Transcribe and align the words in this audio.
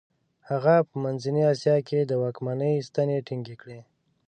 هغه 0.49 0.75
په 0.87 0.95
منځنۍ 1.03 1.43
اسیا 1.53 1.75
کې 1.87 1.99
د 2.05 2.11
واکمنۍ 2.21 2.73
ستنې 2.87 3.17
ټینګې 3.27 3.55
کړې. 3.61 3.79